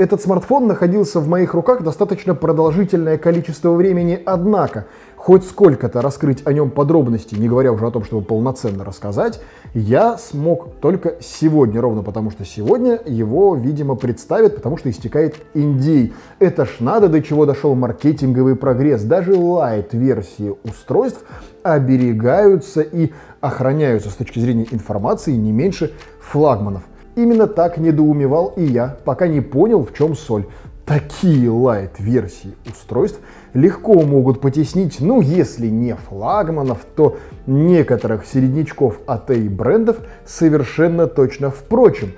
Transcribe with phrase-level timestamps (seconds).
[0.00, 6.54] Этот смартфон находился в моих руках достаточно продолжительное количество времени, однако хоть сколько-то раскрыть о
[6.54, 9.42] нем подробности, не говоря уже о том, чтобы полноценно рассказать,
[9.74, 16.14] я смог только сегодня, ровно потому что сегодня его, видимо, представят, потому что истекает индей.
[16.38, 19.02] Это ж надо, до чего дошел маркетинговый прогресс.
[19.02, 21.22] Даже лайт-версии устройств
[21.62, 23.12] оберегаются и
[23.42, 25.92] охраняются с точки зрения информации не меньше
[26.22, 26.84] флагманов.
[27.20, 30.46] Именно так недоумевал и я, пока не понял, в чем соль.
[30.86, 33.20] Такие лайт-версии устройств
[33.52, 41.50] легко могут потеснить, ну если не флагманов, то некоторых середнячков АТ и брендов совершенно точно.
[41.50, 42.12] Впрочем,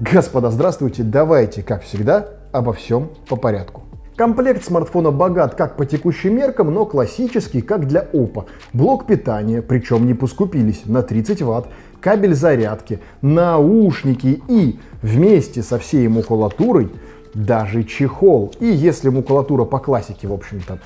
[0.00, 3.87] господа, здравствуйте, давайте, как всегда, обо всем по порядку.
[4.18, 8.46] Комплект смартфона богат как по текущим меркам, но классический, как для Oppo.
[8.72, 11.68] Блок питания, причем не поскупились, на 30 Вт,
[12.00, 16.90] кабель зарядки, наушники и вместе со всей макулатурой
[17.32, 18.52] даже чехол.
[18.58, 20.80] И если макулатура по классике, в общем-то,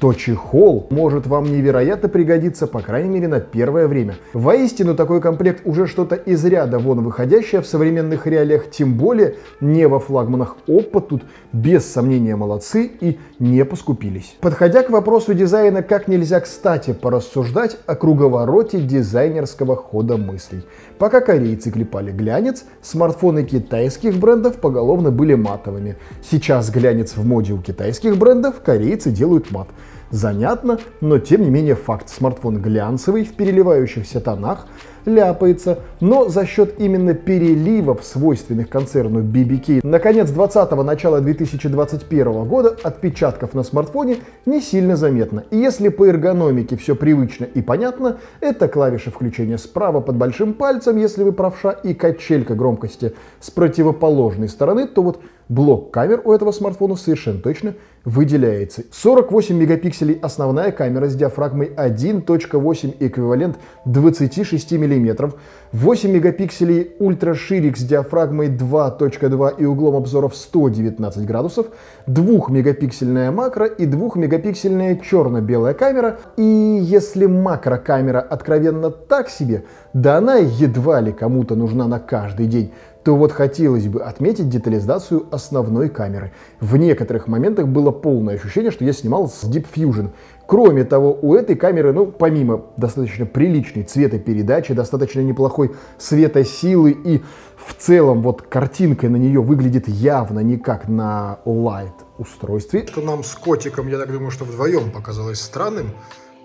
[0.00, 4.16] то чехол может вам невероятно пригодиться, по крайней мере, на первое время.
[4.32, 9.88] Воистину, такой комплект уже что-то из ряда вон выходящее в современных реалиях, тем более не
[9.88, 11.22] во флагманах Oppo тут
[11.52, 14.36] без сомнения молодцы и не поскупились.
[14.40, 20.64] Подходя к вопросу дизайна, как нельзя кстати порассуждать о круговороте дизайнерского хода мыслей.
[20.98, 25.96] Пока корейцы клепали глянец, смартфоны китайских брендов поголовно были матовыми.
[26.28, 29.68] Сейчас глянец в моде у китайских брендов, корейцы делают мат.
[30.10, 32.08] Занятно, но тем не менее факт.
[32.08, 34.66] Смартфон глянцевый в переливающихся тонах,
[35.04, 43.54] ляпается, но за счет именно переливов, свойственных концерну BBK, наконец 20-го, начала 2021 года отпечатков
[43.54, 45.44] на смартфоне не сильно заметно.
[45.50, 50.96] И если по эргономике все привычно и понятно, это клавиша включения справа под большим пальцем,
[50.96, 56.52] если вы правша, и качелька громкости с противоположной стороны, то вот блок камер у этого
[56.52, 58.84] смартфона совершенно точно выделяется.
[58.92, 65.32] 48 мегапикселей основная камера с диафрагмой 1.8 эквивалент 26 мм,
[65.72, 71.66] 8 мегапикселей ультраширик с диафрагмой 2.2 и углом обзора в 119 градусов,
[72.06, 76.20] 2 мегапиксельная макро и 2 мегапиксельная черно-белая камера.
[76.36, 82.72] И если макрокамера откровенно так себе, да она едва ли кому-то нужна на каждый день,
[83.06, 86.32] то вот хотелось бы отметить детализацию основной камеры.
[86.58, 90.10] В некоторых моментах было полное ощущение, что я снимал с Deep Fusion.
[90.48, 97.22] Кроме того, у этой камеры, ну, помимо достаточно приличной цветопередачи, достаточно неплохой светосилы и
[97.56, 102.88] в целом вот картинка на нее выглядит явно не как на Light устройстве.
[102.88, 105.92] Что нам с котиком, я так думаю, что вдвоем показалось странным,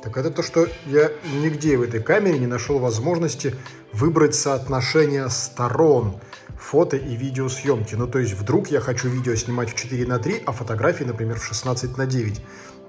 [0.04, 1.10] так это то, что я
[1.42, 3.56] нигде в этой камере не нашел возможности
[3.94, 6.18] выбрать соотношение сторон–
[6.62, 7.96] фото и видеосъемки.
[7.96, 11.40] Ну, то есть вдруг я хочу видео снимать в 4 на 3, а фотографии, например,
[11.40, 12.42] в 16 на 9.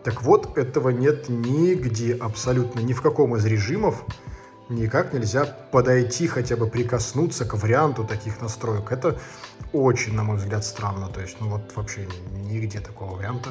[0.05, 4.05] Так вот, этого нет нигде, абсолютно ни в каком из режимов.
[4.69, 8.93] Никак нельзя подойти, хотя бы прикоснуться к варианту таких настроек.
[8.93, 9.19] Это
[9.73, 11.09] очень, на мой взгляд, странно.
[11.09, 13.51] То есть, ну вот вообще нигде такого варианта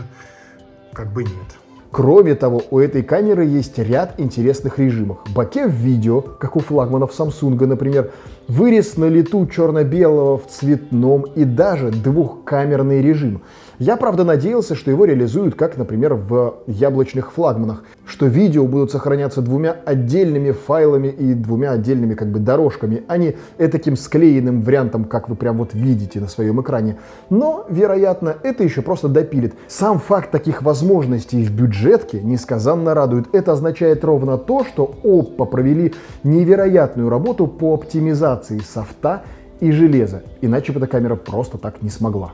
[0.94, 1.58] как бы нет.
[1.92, 5.18] Кроме того, у этой камеры есть ряд интересных режимов.
[5.36, 8.12] Боке в видео, как у флагманов Samsung, например,
[8.48, 13.42] вырез на лету черно-белого в цветном и даже двухкамерный режим.
[13.82, 19.42] Я, правда, надеялся, что его реализуют, как, например, в яблочных флагманах, что видео будут сохраняться
[19.42, 25.30] двумя отдельными файлами и двумя отдельными как бы дорожками, а не таким склеенным вариантом, как
[25.30, 27.00] вы прям вот видите на своем экране.
[27.32, 29.56] Но, вероятно, это еще просто допилит.
[29.68, 33.34] Сам факт таких возможностей в бюджетке несказанно радует.
[33.34, 39.24] Это означает ровно то, что Oppo провели невероятную работу по оптимизации софта
[39.62, 40.24] и железа.
[40.42, 42.34] Иначе бы эта камера просто так не смогла.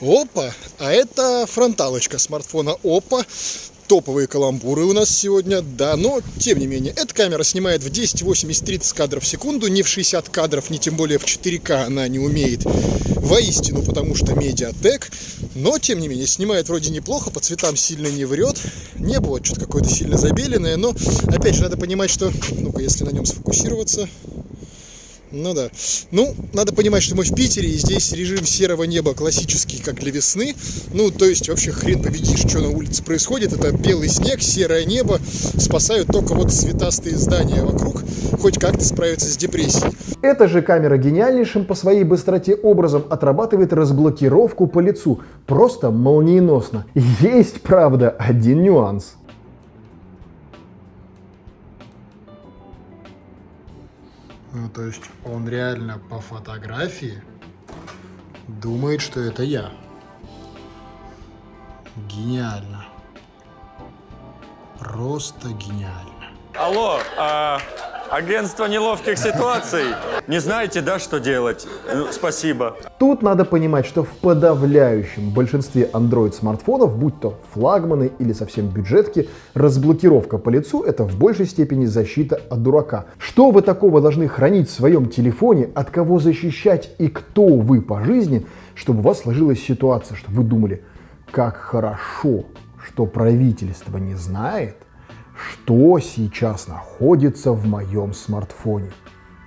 [0.00, 3.24] Опа, а это фронталочка смартфона Oppo.
[3.88, 8.94] Топовые каламбуры у нас сегодня, да, но тем не менее, эта камера снимает в 1080-30
[8.94, 12.66] кадров в секунду, не в 60 кадров, не тем более в 4К она не умеет
[12.66, 15.10] воистину, потому что медиатек,
[15.54, 18.60] но тем не менее, снимает вроде неплохо, по цветам сильно не врет,
[18.98, 20.94] не было что-то какое-то сильно забеленное, но
[21.26, 24.06] опять же надо понимать, что, ну-ка, если на нем сфокусироваться,
[25.32, 25.68] ну да.
[26.10, 30.10] Ну, надо понимать, что мы в Питере, и здесь режим серого неба классический, как для
[30.10, 30.54] весны.
[30.92, 33.52] Ну, то есть вообще хрен победишь, что на улице происходит.
[33.52, 35.18] Это белый снег, серое небо.
[35.56, 38.02] Спасают только вот цветастые здания вокруг.
[38.40, 39.92] Хоть как-то справиться с депрессией.
[40.22, 45.20] Эта же камера гениальнейшим по своей быстроте образом отрабатывает разблокировку по лицу.
[45.46, 46.86] Просто молниеносно.
[47.20, 49.14] Есть, правда, один нюанс.
[54.78, 57.20] То есть он реально по фотографии
[58.46, 59.72] думает, что это я.
[62.06, 62.84] Гениально.
[64.78, 66.30] Просто гениально.
[66.54, 67.58] Алло, а,
[68.10, 69.84] агентство неловких ситуаций.
[70.26, 71.66] Не знаете, да, что делать?
[71.92, 72.76] Ну, спасибо.
[72.98, 80.38] Тут надо понимать, что в подавляющем большинстве Android-смартфонов, будь то флагманы или совсем бюджетки, разблокировка
[80.38, 83.06] по лицу— это в большей степени защита от дурака.
[83.18, 88.02] Что вы такого должны хранить в своем телефоне, от кого защищать и кто вы по
[88.02, 90.82] жизни, чтобы у вас сложилась ситуация, чтобы вы думали,
[91.30, 92.44] как хорошо,
[92.84, 94.76] что правительство не знает,
[95.38, 98.90] что сейчас находится в моем смартфоне.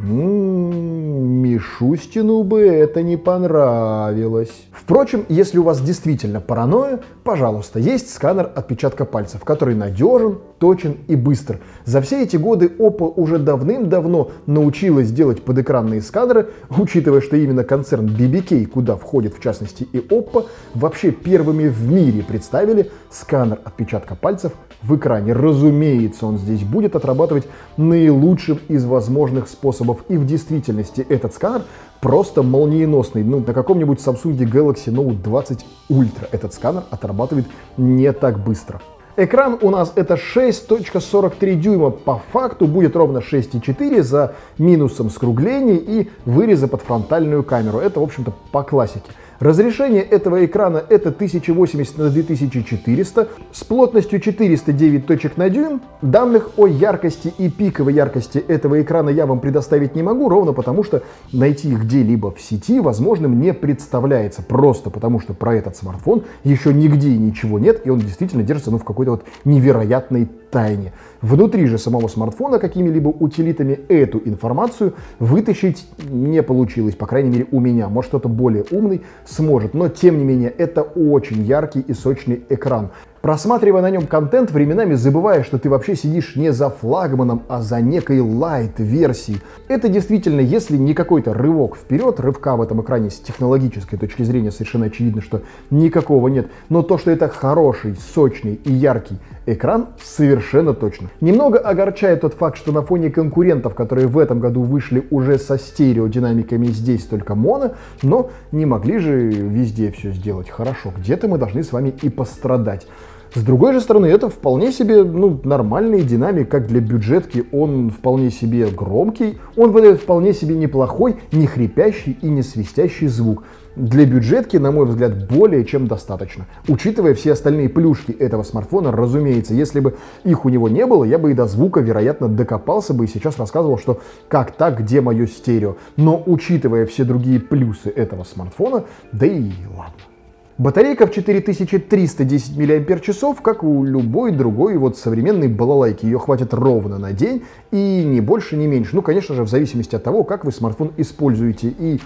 [0.03, 4.51] М-м, Мишустину бы это не понравилось.
[4.71, 11.15] Впрочем, если у вас действительно паранойя, пожалуйста, есть сканер отпечатка пальцев, который надежен, точен и
[11.15, 11.59] быстр.
[11.85, 18.07] За все эти годы Oppo уже давным-давно научилась делать подэкранные сканеры, учитывая, что именно концерн
[18.07, 24.53] BBK, куда входит в частности и Oppo, вообще первыми в мире представили сканер отпечатка пальцев
[24.83, 25.33] в экране.
[25.33, 29.90] Разумеется, он здесь будет отрабатывать наилучшим из возможных способов.
[30.07, 31.63] И в действительности этот сканер
[31.99, 33.23] просто молниеносный.
[33.23, 37.47] Ну, на каком-нибудь Samsung Galaxy Note 20 Ultra этот сканер отрабатывает
[37.77, 38.81] не так быстро.
[39.17, 46.09] Экран у нас это 6.43 дюйма, по факту будет ровно 6.4 за минусом скруглений и
[46.23, 47.79] выреза под фронтальную камеру.
[47.79, 49.11] Это, в общем-то, по классике.
[49.41, 55.81] Разрешение этого экрана это 1080 на 2400 с плотностью 409 точек на дюйм.
[56.03, 60.83] Данных о яркости и пиковой яркости этого экрана я вам предоставить не могу, ровно потому
[60.83, 61.01] что
[61.33, 64.43] найти их где-либо в сети возможным не представляется.
[64.43, 68.77] Просто потому что про этот смартфон еще нигде ничего нет, и он действительно держится ну,
[68.77, 70.93] в какой-то вот невероятной тайне.
[71.21, 77.59] Внутри же самого смартфона какими-либо утилитами эту информацию вытащить не получилось, по крайней мере у
[77.59, 77.89] меня.
[77.89, 82.89] Может кто-то более умный сможет, но тем не менее это очень яркий и сочный экран.
[83.21, 87.79] Просматривая на нем контент, временами забывая, что ты вообще сидишь не за флагманом, а за
[87.79, 89.41] некой лайт-версией.
[89.67, 94.49] Это действительно, если не какой-то рывок вперед, рывка в этом экране с технологической точки зрения
[94.49, 96.47] совершенно очевидно, что никакого нет.
[96.69, 101.09] Но то, что это хороший, сочный и яркий экран, совершенно точно.
[101.19, 105.59] Немного огорчает тот факт, что на фоне конкурентов, которые в этом году вышли уже со
[105.59, 110.91] стереодинамиками, здесь только моно, но не могли же везде все сделать хорошо.
[110.97, 112.87] Где-то мы должны с вами и пострадать.
[113.33, 117.45] С другой же стороны, это вполне себе ну, нормальный динамик, как для бюджетки.
[117.53, 123.43] Он вполне себе громкий, он выдает вполне себе неплохой, не хрипящий и не свистящий звук.
[123.77, 126.45] Для бюджетки, на мой взгляд, более чем достаточно.
[126.67, 129.95] Учитывая все остальные плюшки этого смартфона, разумеется, если бы
[130.25, 133.39] их у него не было, я бы и до звука, вероятно, докопался бы и сейчас
[133.39, 135.77] рассказывал, что как так, где мое стерео.
[135.95, 140.10] Но учитывая все другие плюсы этого смартфона, да и ладно.
[140.57, 146.05] Батарейка в 4310 мАч, как у любой другой вот современной балалайки.
[146.05, 148.95] Ее хватит ровно на день и ни больше, ни меньше.
[148.95, 151.69] Ну, конечно же, в зависимости от того, как вы смартфон используете.
[151.69, 151.99] И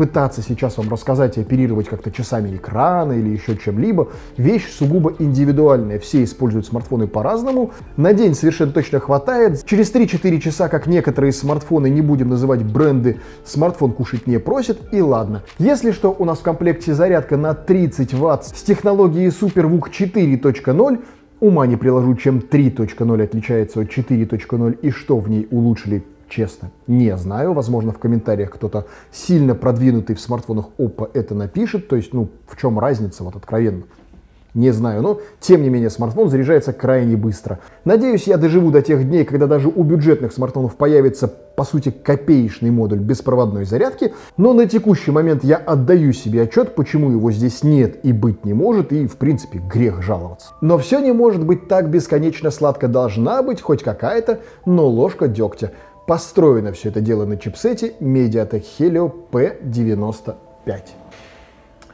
[0.00, 4.08] пытаться сейчас вам рассказать и оперировать как-то часами экрана или еще чем-либо,
[4.38, 5.98] вещь сугубо индивидуальная.
[5.98, 7.72] Все используют смартфоны по-разному.
[7.98, 9.62] На день совершенно точно хватает.
[9.66, 15.02] Через 3-4 часа, как некоторые смартфоны, не будем называть бренды, смартфон кушать не просит, и
[15.02, 15.42] ладно.
[15.58, 20.98] Если что, у нас в комплекте зарядка на 30 Вт с технологией SuperVOOC 4.0,
[21.40, 27.14] ума не приложу, чем 3.0 отличается от 4.0 и что в ней улучшили честно, не
[27.18, 27.52] знаю.
[27.52, 31.88] Возможно, в комментариях кто-то сильно продвинутый в смартфонах Oppo это напишет.
[31.88, 33.82] То есть, ну, в чем разница, вот откровенно.
[34.54, 37.60] Не знаю, но тем не менее смартфон заряжается крайне быстро.
[37.84, 42.70] Надеюсь, я доживу до тех дней, когда даже у бюджетных смартфонов появится, по сути, копеечный
[42.70, 48.04] модуль беспроводной зарядки, но на текущий момент я отдаю себе отчет, почему его здесь нет
[48.04, 50.48] и быть не может, и в принципе грех жаловаться.
[50.60, 55.70] Но все не может быть так бесконечно сладко, должна быть хоть какая-то, но ложка дегтя.
[56.10, 60.80] Построено все это дело на чипсете MediaTek Helio P95.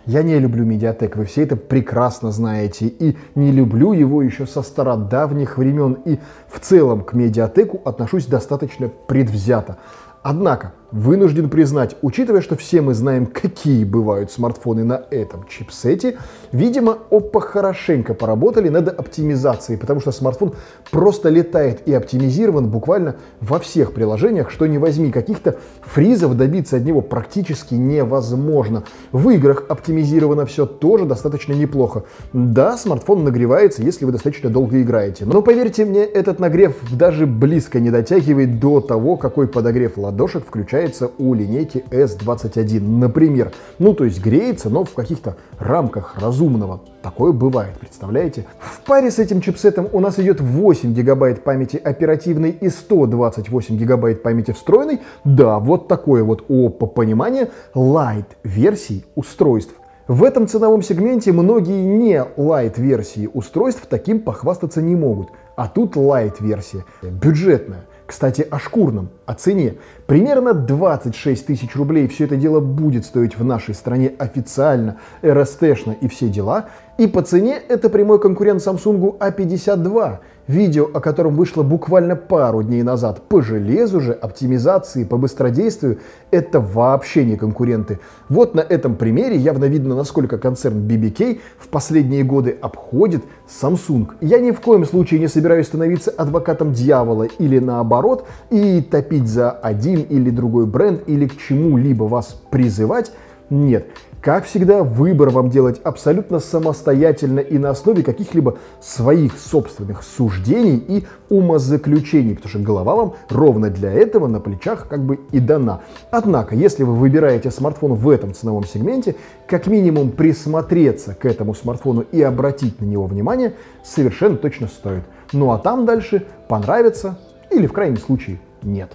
[0.07, 4.63] Я не люблю Mediatek, вы все это прекрасно знаете, и не люблю его еще со
[4.63, 6.19] стародавних времен, и
[6.49, 9.77] в целом к Mediatek отношусь достаточно предвзято.
[10.23, 16.17] Однако, вынужден признать, учитывая, что все мы знаем, какие бывают смартфоны на этом чипсете,
[16.53, 20.55] видимо, Oppo хорошенько поработали над оптимизацией, потому что смартфон
[20.91, 26.85] просто летает и оптимизирован буквально во всех приложениях, что не возьми, каких-то фризов добиться от
[26.85, 28.85] него практически невозможно.
[29.13, 32.05] В играх оптимизировано все тоже достаточно неплохо.
[32.33, 37.81] Да, смартфон нагревается, если вы достаточно долго играете, но поверьте мне, этот нагрев даже близко
[37.81, 43.53] не дотягивает до того, какой подогрев ладошек включает появляется у линейки S21, например.
[43.79, 46.81] Ну, то есть греется, но в каких-то рамках разумного.
[47.03, 48.47] Такое бывает, представляете?
[48.61, 54.23] В паре с этим чипсетом у нас идет 8 гигабайт памяти оперативной и 128 гигабайт
[54.23, 55.01] памяти встроенной.
[55.25, 59.75] Да, вот такое вот ОППО понимание light версий устройств.
[60.09, 65.31] В этом ценовом сегменте многие не light-версии устройств таким похвастаться не могут.
[65.57, 67.87] А тут light-версия, бюджетная.
[68.07, 69.75] Кстати, о шкурном, о цене.
[70.07, 76.07] Примерно 26 тысяч рублей все это дело будет стоить в нашей стране официально, РСТшно и
[76.07, 76.67] все дела.
[76.99, 82.83] И по цене это прямой конкурент Samsung A52, видео о котором вышло буквально пару дней
[82.83, 83.23] назад.
[83.29, 85.99] По железу же, оптимизации, по быстродействию
[86.31, 87.99] это вообще не конкуренты.
[88.29, 94.09] Вот на этом примере явно видно, насколько концерн BBK в последние годы обходит Samsung.
[94.21, 99.51] Я ни в коем случае не собираюсь становиться адвокатом дьявола или наоборот и топить за
[99.51, 103.13] один или другой бренд или к чему-либо вас призывать.
[103.49, 103.87] Нет,
[104.27, 111.05] как всегда, выбор вам делать абсолютно самостоятельно и на основе каких-либо своих собственных суждений и
[111.29, 115.83] умозаключений, потому что голова вам ровно для этого на плечах как бы и дана.
[116.11, 119.15] Однако, если вы выбираете смартфон в этом ценовом сегменте,
[119.47, 125.05] как минимум присмотреться к этому смартфону и обратить на него внимание совершенно точно стоит.
[125.33, 127.17] Ну а там дальше понравится
[127.53, 128.91] или в крайнем случае нет.